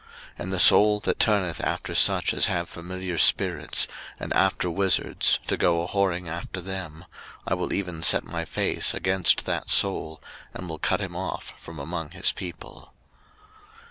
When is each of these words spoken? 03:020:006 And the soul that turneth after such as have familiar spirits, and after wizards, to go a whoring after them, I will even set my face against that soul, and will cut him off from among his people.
03:020:006 0.01 0.09
And 0.45 0.53
the 0.53 0.59
soul 0.59 0.99
that 1.01 1.19
turneth 1.19 1.61
after 1.63 1.93
such 1.93 2.33
as 2.33 2.47
have 2.47 2.67
familiar 2.67 3.19
spirits, 3.19 3.85
and 4.19 4.33
after 4.33 4.67
wizards, 4.67 5.37
to 5.45 5.55
go 5.57 5.83
a 5.83 5.87
whoring 5.87 6.27
after 6.27 6.59
them, 6.59 7.05
I 7.45 7.53
will 7.53 7.71
even 7.71 8.01
set 8.01 8.23
my 8.23 8.43
face 8.43 8.95
against 8.95 9.45
that 9.45 9.69
soul, 9.69 10.19
and 10.55 10.67
will 10.67 10.79
cut 10.79 11.01
him 11.01 11.15
off 11.15 11.53
from 11.59 11.77
among 11.77 12.09
his 12.17 12.31
people. 12.31 12.93